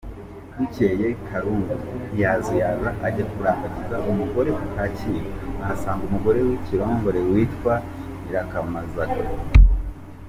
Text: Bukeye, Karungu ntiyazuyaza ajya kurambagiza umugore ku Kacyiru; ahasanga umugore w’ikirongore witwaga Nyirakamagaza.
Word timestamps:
Bukeye, 0.57 1.07
Karungu 1.27 1.73
ntiyazuyaza 2.13 2.89
ajya 3.07 3.25
kurambagiza 3.31 3.95
umugore 4.11 4.49
ku 4.59 4.65
Kacyiru; 4.75 5.29
ahasanga 5.63 6.01
umugore 6.05 6.39
w’ikirongore 6.47 7.19
witwaga 7.31 7.75
Nyirakamagaza. 8.21 9.23